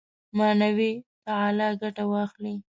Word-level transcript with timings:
معنوي 0.37 0.91
تعالي 1.27 1.67
ګټه 1.81 2.03
واخلي. 2.11 2.55